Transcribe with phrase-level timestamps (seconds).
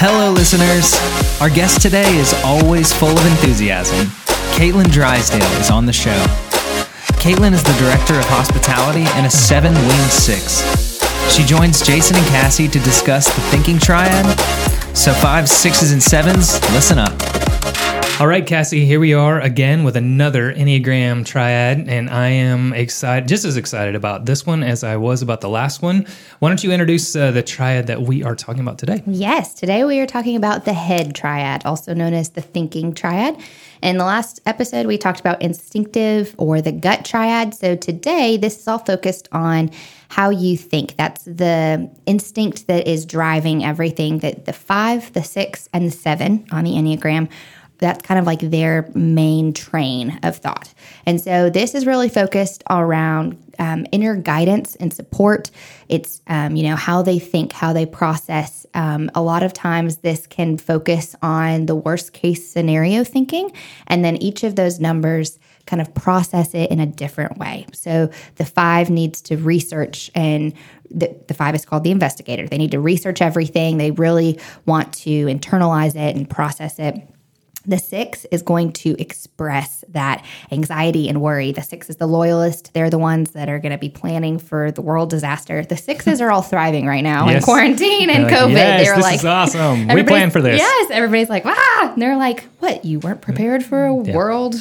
[0.00, 0.94] Hello, listeners.
[1.42, 4.06] Our guest today is always full of enthusiasm.
[4.54, 6.14] Caitlin Drysdale is on the show.
[7.18, 10.62] Caitlin is the director of hospitality and a seven wing six.
[11.34, 14.24] She joins Jason and Cassie to discuss the thinking triad.
[14.96, 17.18] So, fives, sixes, and sevens, listen up.
[18.20, 23.28] All right, Cassie, here we are again with another Enneagram triad, and I am excited,
[23.28, 26.04] just as excited about this one as I was about the last one.
[26.40, 29.04] Why don't you introduce uh, the triad that we are talking about today?
[29.06, 33.40] Yes, today we are talking about the head triad, also known as the thinking triad.
[33.82, 37.54] In the last episode, we talked about instinctive or the gut triad.
[37.54, 39.70] So today, this is all focused on
[40.08, 40.96] how you think.
[40.96, 46.46] That's the instinct that is driving everything that the five, the six, and the seven
[46.50, 47.28] on the Enneagram
[47.78, 50.72] that's kind of like their main train of thought.
[51.06, 55.50] And so this is really focused around um, inner guidance and support.
[55.88, 58.66] It's, um, you know, how they think, how they process.
[58.74, 63.52] Um, a lot of times this can focus on the worst case scenario thinking.
[63.86, 67.66] And then each of those numbers kind of process it in a different way.
[67.72, 70.54] So the five needs to research and
[70.90, 72.48] the, the, five is called the investigator.
[72.48, 73.76] They need to research everything.
[73.76, 77.06] They really want to internalize it and process it.
[77.68, 81.52] The six is going to express that anxiety and worry.
[81.52, 82.72] The six is the loyalist.
[82.72, 85.62] They're the ones that are going to be planning for the world disaster.
[85.62, 87.36] The sixes are all thriving right now yes.
[87.36, 88.52] in quarantine and COVID.
[88.52, 89.88] yes, they're this like, is awesome.
[89.88, 90.58] We planned for this.
[90.58, 91.90] Yes, everybody's like, ah.
[91.92, 92.86] And they're like, what?
[92.86, 94.16] You weren't prepared for a yeah.
[94.16, 94.54] world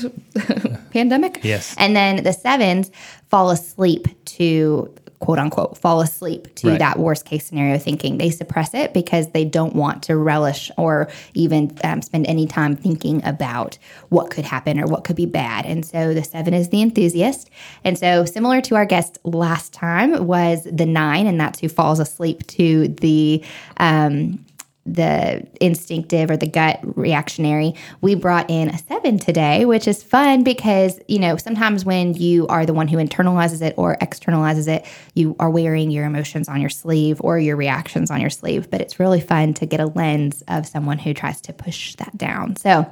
[0.92, 1.40] pandemic?
[1.44, 1.76] Yes.
[1.78, 2.92] And then the sevens
[3.30, 6.80] fall asleep to quote unquote fall asleep to right.
[6.80, 8.18] that worst case scenario thinking.
[8.18, 12.76] They suppress it because they don't want to relish or even um, spend any time
[12.76, 13.78] thinking about
[14.10, 15.66] what could happen or what could be bad.
[15.66, 17.50] And so the seven is the enthusiast.
[17.84, 22.00] And so similar to our guest last time was the nine, and that's who falls
[22.00, 23.44] asleep to the
[23.78, 24.46] um,
[24.88, 30.44] the instinctive or the gut reactionary, we brought in a seven today, which is fun
[30.44, 34.86] because, you know, sometimes when you are the one who internalizes it or externalizes it,
[35.14, 38.70] you are wearing your emotions on your sleeve or your reactions on your sleeve.
[38.70, 42.18] But it's really fun to get a lens of someone who tries to push that
[42.18, 42.56] down.
[42.56, 42.84] So,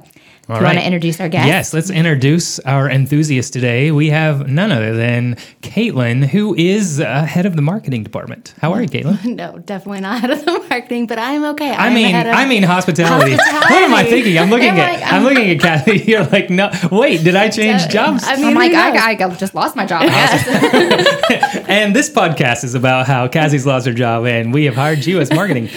[0.46, 0.62] do you right.
[0.62, 1.48] want to introduce our guest?
[1.48, 3.90] Yes, let's introduce our enthusiast today.
[3.90, 8.54] We have none other than Caitlin, who is uh, head of the marketing department.
[8.60, 9.24] How are you, Caitlin?
[9.36, 11.70] No, definitely not head of the marketing, but I'm okay.
[11.86, 13.32] I mean, I mean hospitality.
[13.32, 13.74] hospitality.
[13.74, 14.38] What am I thinking?
[14.38, 15.98] I'm looking I'm at like, I'm, I'm, looking at Kathy.
[16.10, 18.24] You're like, no, wait, did I change jobs?
[18.24, 20.02] I mean, I'm like, I, I, just lost my job.
[21.68, 25.20] and this podcast is about how Cassie's lost her job, and we have hired you
[25.20, 25.68] as marketing.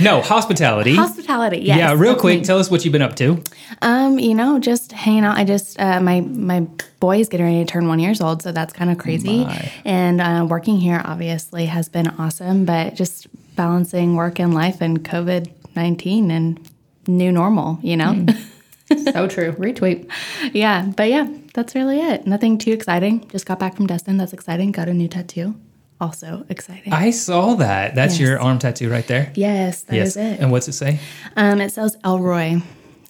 [0.00, 0.94] No, hospitality.
[0.96, 1.78] Hospitality, yes.
[1.78, 3.42] Yeah, real quick, tell us what you've been up to.
[3.82, 5.36] Um, you know, just hanging out.
[5.36, 6.66] I just uh, my my
[7.00, 9.44] boy is getting ready to turn one years old, so that's kind of crazy.
[9.44, 9.72] My.
[9.84, 13.26] And uh, working here obviously has been awesome, but just
[13.56, 16.60] balancing work and life and COVID nineteen and
[17.06, 18.12] new normal, you know.
[18.12, 19.12] Mm.
[19.12, 19.52] so true.
[19.52, 20.10] Retweet.
[20.52, 22.26] Yeah, but yeah, that's really it.
[22.26, 23.28] Nothing too exciting.
[23.28, 24.16] Just got back from Destin.
[24.16, 24.72] That's exciting.
[24.72, 25.54] Got a new tattoo
[26.02, 26.92] also exciting.
[26.92, 27.94] I saw that.
[27.94, 28.20] That's yes.
[28.20, 29.32] your arm tattoo right there.
[29.36, 30.08] Yes, that yes.
[30.08, 30.40] is it.
[30.40, 30.98] And what's it say?
[31.36, 32.60] Um, it says El Roi.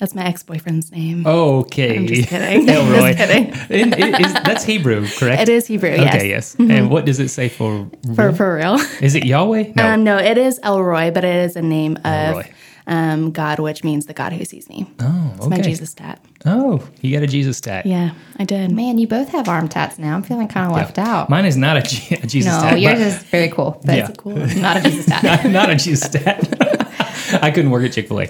[0.02, 1.24] That's my ex-boyfriend's name.
[1.24, 1.96] Okay.
[1.96, 2.68] I'm just kidding.
[2.68, 3.12] El Roi.
[3.12, 3.52] just kidding.
[3.70, 5.42] is, that's Hebrew, correct?
[5.42, 5.90] It is Hebrew.
[5.90, 6.14] Yes.
[6.16, 6.28] Okay.
[6.28, 6.56] Yes.
[6.56, 6.70] Mm-hmm.
[6.72, 8.14] And what does it say for real?
[8.16, 8.80] for for real?
[9.00, 9.74] Is it Yahweh?
[9.76, 9.92] No.
[9.92, 12.40] Um, no, it is El Roi, but it is a name El Roi.
[12.40, 12.46] of
[12.88, 14.90] um, God, which means the God who sees me.
[14.98, 15.36] Oh, okay.
[15.36, 16.20] It's my Jesus tat.
[16.46, 17.86] Oh, you got a Jesus tat.
[17.86, 18.10] Yeah,
[18.40, 18.72] I did.
[18.72, 20.16] Man, you both have arm tats now.
[20.16, 21.08] I'm feeling kind of left yeah.
[21.08, 21.30] out.
[21.30, 22.72] Mine is not a, G- a Jesus no, tat.
[22.72, 23.80] No, yours is very cool.
[23.86, 24.10] But yeah.
[24.18, 24.34] cool.
[24.34, 25.22] Not a Jesus tat.
[25.22, 27.40] not, not, a Jesus tat.
[27.40, 28.28] I couldn't work at Chick fil A.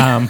[0.00, 0.28] Um,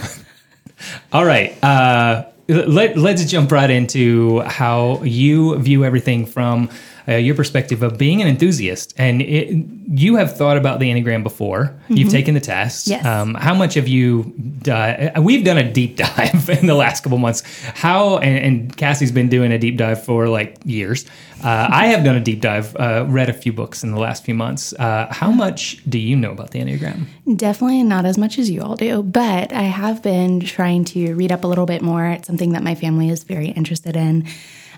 [1.11, 1.61] all right.
[1.63, 6.69] Uh, let, let's jump right into how you view everything from
[7.09, 11.23] uh, your perspective of being an enthusiast, and it, you have thought about the Enneagram
[11.23, 11.63] before.
[11.65, 11.93] Mm-hmm.
[11.95, 12.87] You've taken the test.
[12.87, 13.03] Yes.
[13.03, 14.33] Um, how much have you?
[14.69, 17.43] Uh, we've done a deep dive in the last couple months.
[17.63, 21.05] How and, and, Cassie's been doing a deep dive for like years.
[21.43, 22.75] Uh, I have done a deep dive.
[22.75, 24.73] Uh, read a few books in the last few months.
[24.73, 27.05] Uh, how much do you know about the Enneagram?
[27.35, 31.31] Definitely not as much as you all do, but I have been trying to read
[31.31, 32.05] up a little bit more.
[32.07, 34.27] It's something that my family is very interested in.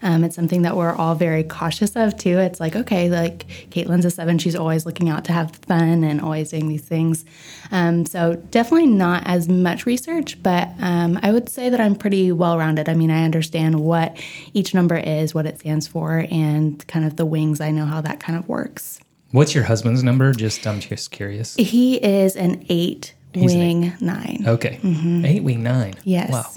[0.01, 2.39] Um, it's something that we're all very cautious of too.
[2.39, 6.21] It's like, okay, like Caitlin's a seven, she's always looking out to have fun and
[6.21, 7.25] always doing these things.
[7.71, 12.31] Um, so definitely not as much research, but um, I would say that I'm pretty
[12.31, 12.89] well rounded.
[12.89, 14.17] I mean, I understand what
[14.53, 17.61] each number is, what it stands for, and kind of the wings.
[17.61, 18.99] I know how that kind of works.
[19.31, 20.33] What's your husband's number?
[20.33, 21.55] Just I'm just curious.
[21.55, 24.01] He is an eight He's wing an eight.
[24.01, 24.43] nine.
[24.45, 25.25] Okay, mm-hmm.
[25.25, 25.93] eight wing nine.
[26.03, 26.31] Yes.
[26.31, 26.51] Wow.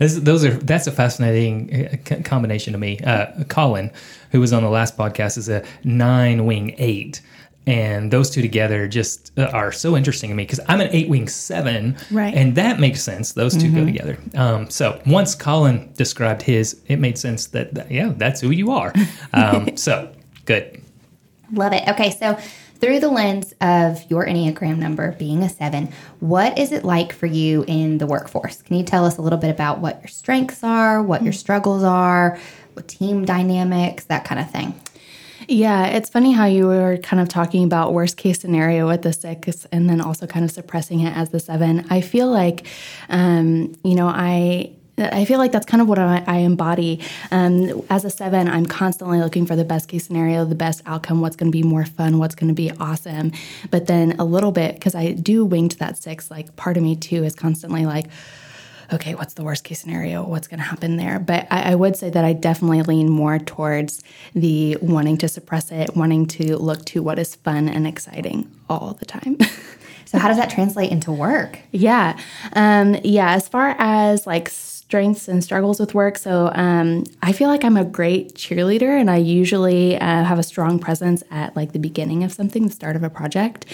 [0.00, 2.98] This, those are that's a fascinating uh, combination to me.
[3.00, 3.92] Uh, Colin,
[4.32, 7.20] who was on the last podcast, is a nine wing eight,
[7.66, 11.08] and those two together just uh, are so interesting to me because I'm an eight
[11.08, 12.34] wing seven, Right.
[12.34, 13.32] And that makes sense.
[13.32, 14.18] Those 2 go together.
[14.34, 18.70] Um, so once Colin described his, it made sense that, that yeah, that's who you
[18.70, 18.92] are.
[19.32, 20.12] Um, so
[20.44, 20.82] good.
[21.52, 21.86] Love it.
[21.88, 22.36] Okay, so
[22.80, 27.26] through the lens of your Enneagram number being a seven, what is it like for
[27.26, 28.62] you in the workforce?
[28.62, 31.84] Can you tell us a little bit about what your strengths are, what your struggles
[31.84, 32.38] are,
[32.72, 34.74] what team dynamics, that kind of thing?
[35.48, 39.12] Yeah, it's funny how you were kind of talking about worst case scenario with the
[39.12, 41.86] six and then also kind of suppressing it as the seven.
[41.90, 42.66] I feel like,
[43.08, 44.72] um, you know, I.
[45.00, 47.00] I feel like that's kind of what I, I embody.
[47.30, 51.20] Um, as a seven, I'm constantly looking for the best case scenario, the best outcome,
[51.20, 53.32] what's going to be more fun, what's going to be awesome.
[53.70, 56.82] But then a little bit, because I do wing to that six, like part of
[56.82, 58.06] me too is constantly like,
[58.92, 60.24] okay, what's the worst case scenario?
[60.24, 61.18] What's going to happen there?
[61.18, 64.02] But I, I, would say that I definitely lean more towards
[64.34, 68.94] the wanting to suppress it, wanting to look to what is fun and exciting all
[68.94, 69.38] the time.
[70.04, 71.58] so, how does that translate into work?
[71.70, 72.18] Yeah.
[72.54, 73.32] Um, yeah.
[73.32, 74.50] As far as like,
[74.90, 76.18] strengths and struggles with work.
[76.18, 80.42] So um, I feel like I'm a great cheerleader, and I usually uh, have a
[80.42, 83.66] strong presence at like the beginning of something, the start of a project.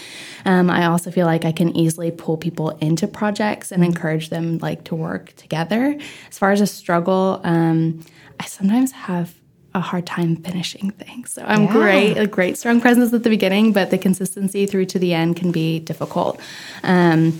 [0.44, 4.58] Um, I also feel like I can easily pull people into projects and encourage them
[4.58, 5.96] like to work together.
[6.28, 8.04] As far as a struggle, um,
[8.38, 9.34] I sometimes have
[9.74, 11.32] a hard time finishing things.
[11.32, 11.72] So I'm Yeah.
[11.72, 15.36] great, a great strong presence at the beginning, but the consistency through to the end
[15.36, 16.38] can be difficult.
[16.82, 17.32] Um,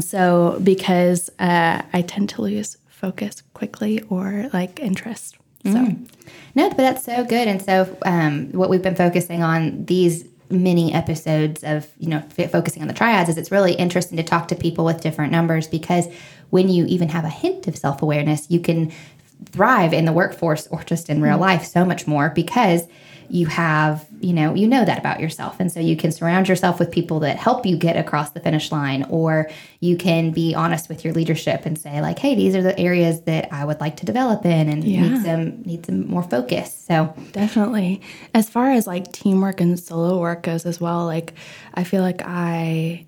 [0.00, 5.36] so because uh, I tend to lose focus quickly or like interest.
[5.64, 5.72] So
[6.54, 7.48] No, but that's so good.
[7.48, 12.50] And so, um, what we've been focusing on these mini episodes of, you know, f-
[12.50, 15.66] focusing on the triads is it's really interesting to talk to people with different numbers
[15.66, 16.06] because
[16.50, 18.92] when you even have a hint of self awareness, you can
[19.46, 22.86] thrive in the workforce or just in real life so much more because
[23.28, 25.56] you have, you know, you know that about yourself.
[25.60, 28.70] And so you can surround yourself with people that help you get across the finish
[28.72, 29.48] line, or
[29.80, 33.22] you can be honest with your leadership and say, like, hey, these are the areas
[33.22, 35.00] that I would like to develop in and Yeah.
[35.08, 36.72] need some need some more focus.
[36.86, 38.00] So Definitely.
[38.34, 41.34] As far as like teamwork and solo work goes as well, like
[41.74, 43.06] I feel like I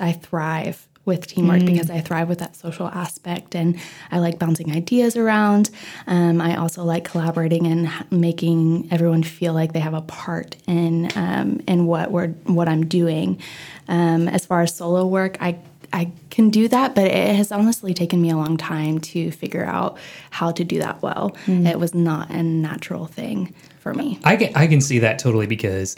[0.00, 3.78] I thrive with teamwork because I thrive with that social aspect and
[4.10, 5.70] I like bouncing ideas around.
[6.06, 11.10] Um, I also like collaborating and making everyone feel like they have a part in
[11.16, 13.40] um, in what we're what I'm doing.
[13.88, 15.58] Um, as far as solo work, I
[15.92, 19.64] I can do that, but it has honestly taken me a long time to figure
[19.64, 19.96] out
[20.30, 21.36] how to do that well.
[21.46, 24.18] It was not a natural thing for me.
[24.24, 25.96] I can I can see that totally because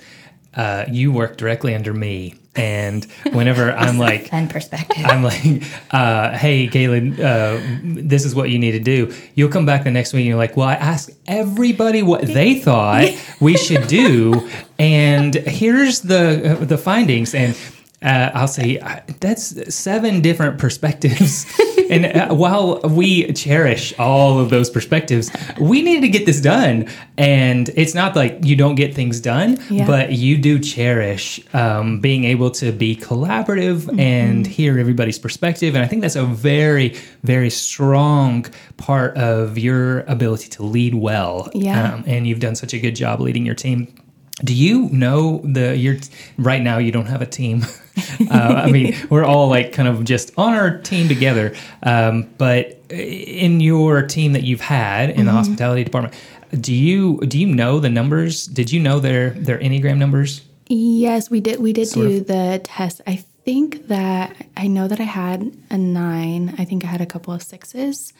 [0.56, 4.28] uh, you work directly under me, and whenever I'm like.
[4.30, 5.04] fun perspective.
[5.04, 7.60] I'm like, uh, hey, Kaylin, uh,
[8.02, 9.14] this is what you need to do.
[9.34, 12.58] You'll come back the next week and you're like, well, I asked everybody what they
[12.58, 13.08] thought
[13.40, 14.48] we should do,
[14.78, 17.34] and here's the uh, the findings.
[17.34, 17.56] And
[18.06, 21.44] uh, I'll say uh, that's seven different perspectives.
[21.90, 25.30] and uh, while we cherish all of those perspectives,
[25.60, 26.88] we need to get this done.
[27.18, 29.86] And it's not like you don't get things done, Yeah.
[29.86, 35.74] but you do cherish um, being able to be collaborative and hear everybody's perspective.
[35.74, 41.50] And I think that's a very, very strong part of your ability to lead well.
[41.54, 41.94] Yeah.
[41.94, 43.92] Um, and you've done such a good job leading your team.
[44.44, 45.96] Do you know the you're
[46.36, 47.64] right now you don't have a team.
[48.30, 51.54] uh, I mean, we're all like kind of just on our team together.
[51.82, 56.14] Um, but in your team that you've had in the hospitality department,
[56.60, 58.46] do you do you know the numbers?
[58.46, 60.42] Did you know their their enneagram numbers?
[60.68, 61.60] Yes, we did.
[61.60, 62.26] We did Sort do of.
[62.26, 63.00] the test.
[63.06, 66.54] I think that I know that I had a nine.
[66.58, 68.12] I think I had a couple of sixes,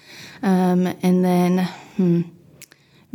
[0.43, 1.65] um, and then
[1.97, 2.23] hmm,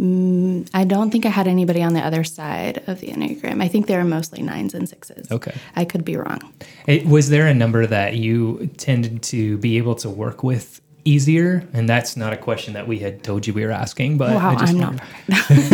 [0.02, 3.62] mm, I don't think I had anybody on the other side of the enneagram.
[3.62, 5.32] I think they were mostly nines and sixes.
[5.32, 5.54] Okay.
[5.76, 6.54] I could be wrong.
[6.88, 11.68] It, was there a number that you tended to be able to work with easier?
[11.74, 14.50] And that's not a question that we had told you we were asking, but Wow,
[14.50, 15.66] I just I'm not wondered.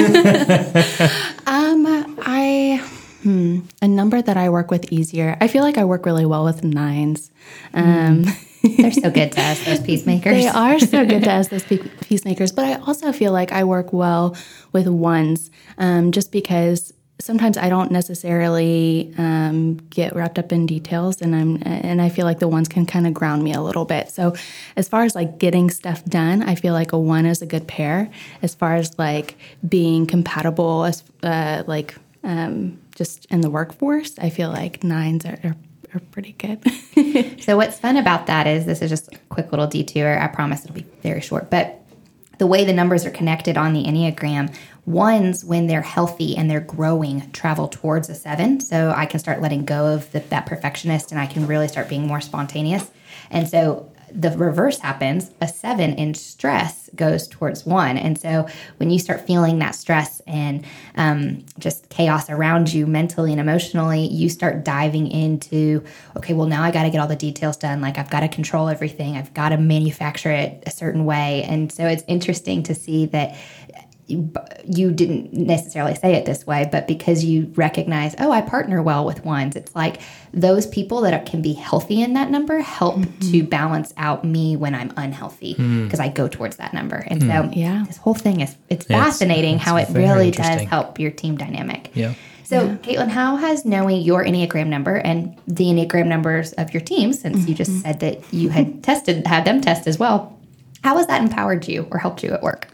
[1.47, 2.83] um, I
[3.23, 5.37] hmm, a number that I work with easier.
[5.41, 7.31] I feel like I work really well with nines.
[7.73, 8.25] Um,
[8.63, 10.33] They're so good to us, those peacemakers.
[10.33, 12.51] They are so good to us, those peacemakers.
[12.51, 14.35] But I also feel like I work well
[14.71, 21.21] with ones, um, just because sometimes I don't necessarily um, get wrapped up in details,
[21.21, 23.85] and I'm and I feel like the ones can kind of ground me a little
[23.85, 24.09] bit.
[24.09, 24.35] So,
[24.75, 27.67] as far as like getting stuff done, I feel like a one is a good
[27.67, 28.09] pair.
[28.41, 29.35] As far as like
[29.67, 35.39] being compatible, as uh, like um, just in the workforce, I feel like nines are.
[35.43, 35.55] are
[35.93, 36.63] are pretty good.
[37.39, 40.19] So what's fun about that is this is just a quick little detour.
[40.19, 41.81] I promise it'll be very short, but
[42.37, 44.53] the way the numbers are connected on the Enneagram,
[44.85, 48.59] Ones, when they're healthy and they're growing, travel towards a seven.
[48.59, 51.89] So I can start letting go of the, that perfectionist and I can really start
[51.89, 52.89] being more spontaneous.
[53.29, 57.97] And so the reverse happens a seven in stress goes towards one.
[57.97, 58.47] And so
[58.77, 64.07] when you start feeling that stress and um, just chaos around you mentally and emotionally
[64.07, 65.83] you start diving into
[66.15, 67.81] okay well now i got to get all the details done.
[67.81, 69.17] Like i've got to control everything.
[69.17, 71.43] I've got to manufacture it a certain way.
[71.43, 73.37] And so it's interesting to see that
[74.07, 79.05] you didn't necessarily say it this way, but because you recognize, oh, I partner well
[79.05, 80.01] with ones, it's like
[80.33, 83.31] those people that can be healthy in that number help mm-hmm.
[83.31, 86.03] to balance out me when I'm unhealthy because mm.
[86.03, 86.95] I go towards that number.
[87.07, 87.27] And mm.
[87.27, 91.11] so, yeah, this whole thing is it's fascinating it's, how it really does help your
[91.11, 91.91] team dynamic.
[91.93, 92.13] Yeah.
[92.43, 92.75] So, yeah.
[92.77, 97.39] Caitlin, how has knowing your Enneagram number and the Enneagram numbers of your team, since
[97.39, 97.49] mm-hmm.
[97.49, 97.81] you just mm-hmm.
[97.81, 100.39] said that you had tested, had them test as well,
[100.81, 102.69] how has that empowered you or helped you at work?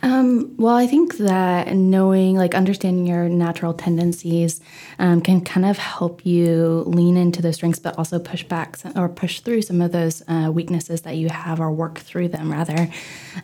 [0.00, 4.60] Um, well, I think that knowing, like understanding your natural tendencies,
[4.98, 9.08] um, can kind of help you lean into those strengths, but also push back or
[9.08, 12.88] push through some of those uh, weaknesses that you have, or work through them rather.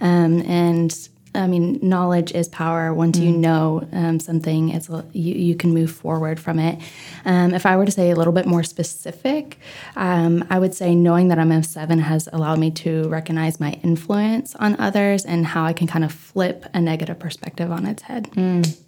[0.00, 2.94] Um, and I mean, knowledge is power.
[2.94, 3.24] Once mm.
[3.24, 6.80] you know um, something, it's you, you can move forward from it.
[7.24, 9.58] Um, if I were to say a little bit more specific,
[9.96, 13.72] um, I would say knowing that I'm a seven has allowed me to recognize my
[13.82, 18.02] influence on others and how I can kind of flip a negative perspective on its
[18.02, 18.30] head.
[18.32, 18.78] Mm.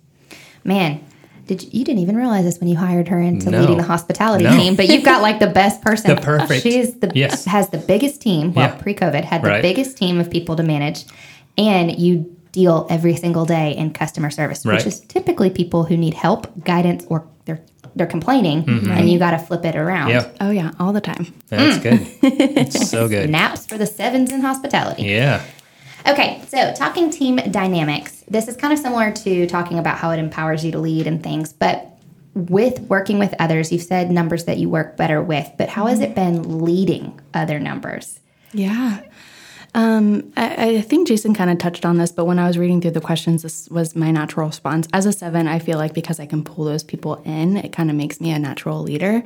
[0.65, 1.05] Man,
[1.47, 3.61] did you, you, didn't even realize this when you hired her into no.
[3.61, 4.57] leading the hospitality no.
[4.57, 6.15] team, but you've got like the best person.
[6.15, 6.62] the perfect.
[6.62, 7.45] She's the yes.
[7.45, 8.53] has the biggest team.
[8.53, 8.81] Well, yeah.
[8.81, 9.62] pre-COVID had the right.
[9.62, 11.05] biggest team of people to manage,
[11.57, 14.76] and you deal every single day in customer service, right.
[14.76, 17.60] which is typically people who need help, guidance, or they're
[17.94, 18.90] they're complaining, mm-hmm.
[18.90, 20.08] and you got to flip it around.
[20.08, 20.36] Yep.
[20.40, 21.32] Oh yeah, all the time.
[21.48, 21.82] That's mm.
[21.82, 22.00] good.
[22.56, 23.30] It's so good.
[23.30, 25.04] Naps for the sevens in hospitality.
[25.04, 25.44] Yeah.
[26.08, 28.25] Okay, so talking team dynamics.
[28.28, 31.22] This is kind of similar to talking about how it empowers you to lead and
[31.22, 31.92] things, but
[32.34, 36.00] with working with others, you've said numbers that you work better with, but how has
[36.00, 38.20] it been leading other numbers?
[38.52, 39.00] Yeah.
[39.76, 42.80] Um, I, I, think Jason kind of touched on this, but when I was reading
[42.80, 44.88] through the questions, this was my natural response.
[44.95, 47.90] As a seven, I feel like because I can pull those people in, it kind
[47.90, 49.23] of makes me a natural leader.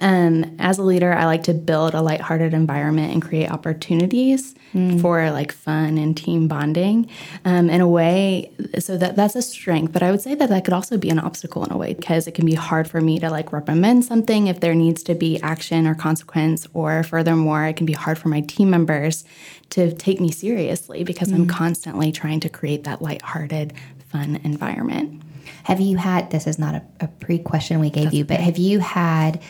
[0.00, 4.98] Um, as a leader, I like to build a lighthearted environment and create opportunities mm.
[4.98, 7.10] for like fun and team bonding
[7.44, 8.50] um, in a way.
[8.78, 11.18] So that that's a strength, but I would say that that could also be an
[11.18, 14.46] obstacle in a way because it can be hard for me to like recommend something
[14.46, 18.28] if there needs to be action or consequence, or furthermore, it can be hard for
[18.28, 19.24] my team members
[19.72, 21.34] to take me seriously because mm.
[21.34, 23.72] I'm constantly trying to create that lighthearted,
[24.10, 25.22] fun environment.
[25.64, 28.40] Have you had this is not a, a pre question we gave That's you, but
[28.40, 29.42] have you had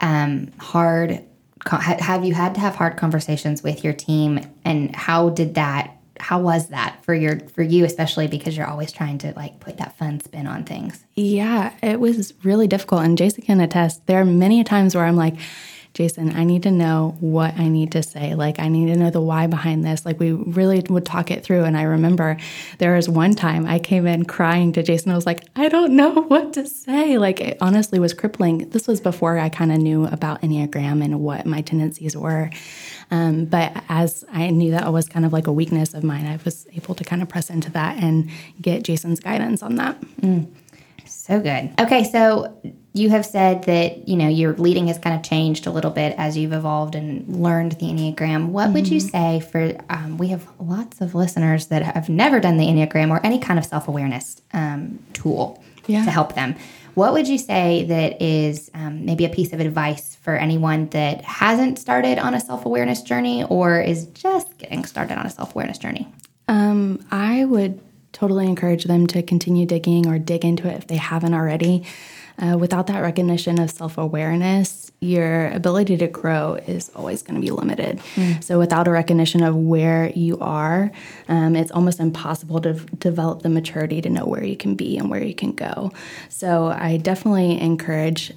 [0.00, 1.24] um, hard
[1.66, 6.40] have you had to have hard conversations with your team and how did that how
[6.40, 9.96] was that for your for you especially because you're always trying to like put that
[9.98, 14.24] fun spin on things yeah it was really difficult and jason can attest there are
[14.24, 15.34] many times where i'm like
[15.98, 18.36] Jason, I need to know what I need to say.
[18.36, 20.06] Like, I need to know the why behind this.
[20.06, 21.64] Like, we really would talk it through.
[21.64, 22.36] And I remember
[22.78, 25.10] there was one time I came in crying to Jason.
[25.10, 27.18] I was like, I don't know what to say.
[27.18, 28.68] Like, it honestly was crippling.
[28.68, 32.48] This was before I kind of knew about Enneagram and what my tendencies were.
[33.10, 36.38] Um, but as I knew that was kind of like a weakness of mine, I
[36.44, 38.30] was able to kind of press into that and
[38.62, 40.00] get Jason's guidance on that.
[40.20, 40.46] Mm.
[41.06, 41.72] So good.
[41.80, 42.56] Okay, so
[42.98, 46.14] you have said that you know your leading has kind of changed a little bit
[46.18, 48.74] as you've evolved and learned the enneagram what mm-hmm.
[48.74, 49.08] would you mm-hmm.
[49.08, 53.24] say for um, we have lots of listeners that have never done the enneagram or
[53.24, 56.04] any kind of self-awareness um, tool yeah.
[56.04, 56.54] to help them
[56.94, 61.22] what would you say that is um, maybe a piece of advice for anyone that
[61.22, 66.08] hasn't started on a self-awareness journey or is just getting started on a self-awareness journey
[66.48, 67.80] um, i would
[68.12, 71.84] totally encourage them to continue digging or dig into it if they haven't already
[72.40, 77.40] uh, without that recognition of self awareness, your ability to grow is always going to
[77.40, 77.98] be limited.
[78.14, 78.42] Mm.
[78.42, 80.92] So, without a recognition of where you are,
[81.28, 85.10] um, it's almost impossible to develop the maturity to know where you can be and
[85.10, 85.92] where you can go.
[86.28, 88.32] So, I definitely encourage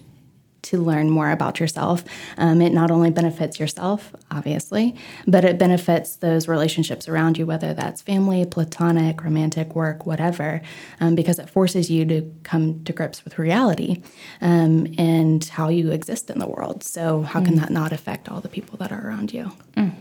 [0.64, 2.04] to learn more about yourself.
[2.38, 4.96] Um, it not only benefits yourself, obviously,
[5.28, 10.62] but it benefits those relationships around you, whether that's family, platonic, romantic, work, whatever,
[11.00, 14.02] um, because it forces you to come to grips with reality
[14.42, 16.84] um, and how you exist in the world.
[16.84, 17.62] So, how can mm.
[17.62, 19.52] that not affect all the people that are around you?
[19.76, 19.94] Mm.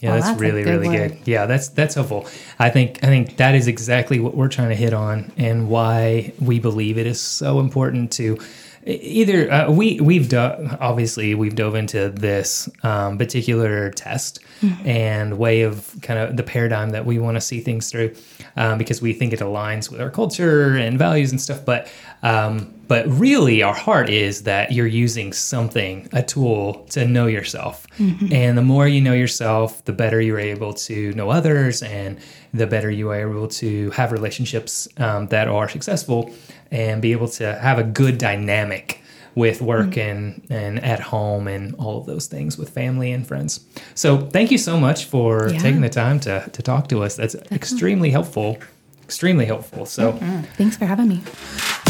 [0.00, 1.10] Yeah, well, that's, that's, really good really word.
[1.10, 1.18] good.
[1.24, 2.28] Yeah, that's that's helpful.
[2.58, 6.34] I think I think that is exactly what we're trying to hit on and why
[6.38, 8.38] we believe it is so important to
[8.86, 10.38] either uh, we we've do-
[10.80, 14.40] obviously we've dove into this um, particular test
[14.84, 18.14] and way of kind of the paradigm that we want to see things through
[18.56, 21.90] um, because we think it aligns with our culture and values and stuff but
[22.22, 27.86] um, but really our heart is that you're using something a tool to know yourself
[27.98, 28.32] mm-hmm.
[28.32, 32.18] and the more you know yourself the better you're able to know others and
[32.54, 36.32] the better you are able to have relationships um, that are successful
[36.70, 39.02] and be able to have a good dynamic
[39.34, 40.00] with work mm-hmm.
[40.00, 43.60] and and at home and all of those things with family and friends.
[43.94, 45.58] So thank you so much for Yeah.
[45.58, 47.16] taking the time to to talk to us.
[47.16, 48.58] That's extremely helpful.
[49.04, 49.86] Extremely helpful.
[49.86, 50.40] So mm-hmm.
[50.56, 51.22] Thanks for having me.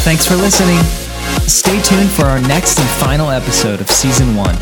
[0.06, 0.78] Thanks for listening.
[1.48, 4.54] Stay tuned for our next and final episode of season one.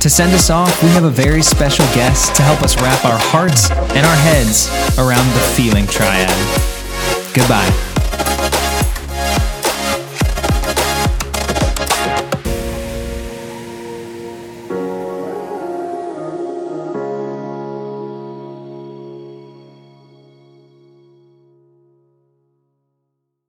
[0.00, 3.18] To send us off, we have a very special guest to help us wrap our
[3.18, 6.28] hearts and our heads around the feeling triad.
[7.32, 7.89] Goodbye.